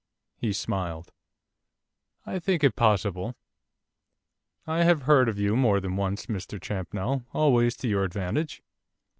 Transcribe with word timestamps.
He 0.35 0.51
smiled. 0.51 1.13
'I 2.25 2.39
think 2.39 2.63
it 2.63 2.75
possible. 2.75 3.35
I 4.65 4.81
have 4.81 5.03
heard 5.03 5.29
of 5.29 5.37
you 5.37 5.55
more 5.55 5.79
than 5.79 5.95
once, 5.95 6.25
Mr 6.25 6.59
Champnell, 6.59 7.25
always 7.33 7.75
to 7.77 7.87
your 7.87 8.03
advantage. 8.03 8.63